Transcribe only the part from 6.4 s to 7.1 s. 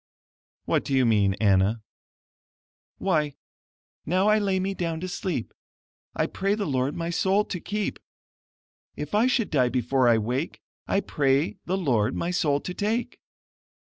the Lord